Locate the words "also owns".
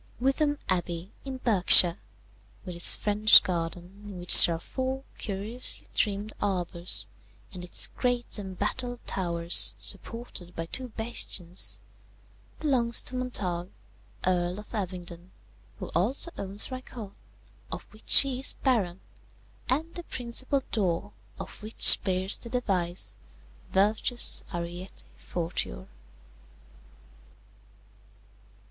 15.93-16.71